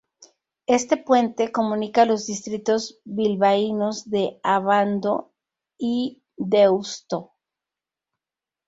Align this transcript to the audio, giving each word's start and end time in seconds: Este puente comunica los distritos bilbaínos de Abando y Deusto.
Este 0.65 0.97
puente 0.97 1.51
comunica 1.51 2.05
los 2.07 2.25
distritos 2.25 2.99
bilbaínos 3.03 4.09
de 4.09 4.39
Abando 4.41 5.31
y 5.77 6.23
Deusto. 6.37 7.35